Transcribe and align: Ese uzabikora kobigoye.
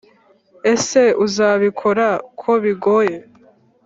Ese 0.73 1.01
uzabikora 1.25 2.07
kobigoye. 2.39 3.17